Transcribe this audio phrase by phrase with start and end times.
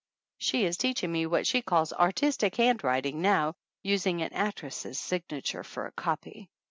[0.39, 3.53] She is teaching me what she calls "ar tistic handwriting" now,
[3.83, 6.49] using an actress' sig nature for a copy.